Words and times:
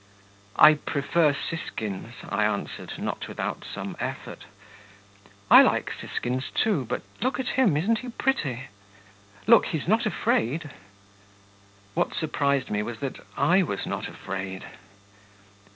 'I 0.55 0.73
prefer 0.89 1.31
siskins,' 1.31 2.15
I 2.27 2.43
answered, 2.43 2.97
not 2.97 3.27
without 3.27 3.63
some 3.71 3.95
effort. 3.99 4.45
'I 5.51 5.61
like 5.61 5.91
siskins, 5.91 6.49
too; 6.49 6.85
but 6.85 7.03
look 7.21 7.39
at 7.39 7.49
him, 7.49 7.77
isn't 7.77 7.99
he 7.99 8.09
pretty? 8.09 8.63
Look, 9.45 9.67
he's 9.67 9.87
not 9.87 10.07
afraid.' 10.07 10.71
(What 11.93 12.15
surprised 12.15 12.71
me 12.71 12.81
was 12.81 12.97
that 13.01 13.17
I 13.37 13.61
was 13.61 13.85
not 13.85 14.07
afraid.) 14.07 14.65